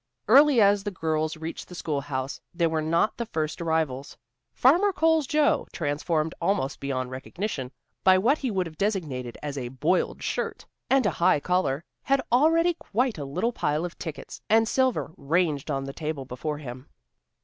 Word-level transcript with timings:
Early 0.27 0.59
as 0.59 0.83
the 0.83 0.89
girls 0.89 1.37
reached 1.37 1.67
the 1.69 1.75
schoolhouse, 1.75 2.41
they 2.55 2.65
were 2.65 2.81
not 2.81 3.17
the 3.17 3.27
first 3.27 3.61
arrivals. 3.61 4.17
Farmer 4.51 4.91
Cole's 4.91 5.27
Joe, 5.27 5.67
transformed 5.73 6.33
almost 6.41 6.79
beyond 6.79 7.11
recognition, 7.11 7.71
by 8.03 8.17
what 8.17 8.39
he 8.39 8.49
would 8.49 8.65
have 8.65 8.79
designated 8.79 9.37
as 9.43 9.59
a 9.59 9.67
"boiled 9.67 10.23
shirt" 10.23 10.65
and 10.89 11.05
a 11.05 11.11
high 11.11 11.39
collar, 11.39 11.83
had 12.01 12.19
already 12.31 12.73
quite 12.73 13.19
a 13.19 13.25
little 13.25 13.53
pile 13.53 13.85
of 13.85 13.99
tickets 13.99 14.41
and 14.49 14.67
silver 14.67 15.11
ranged 15.17 15.69
on 15.69 15.83
the 15.83 15.93
table 15.93 16.25
before 16.25 16.57
him. 16.57 16.89